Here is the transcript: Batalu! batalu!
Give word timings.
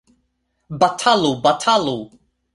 Batalu! 0.79 1.37
batalu! 1.45 1.97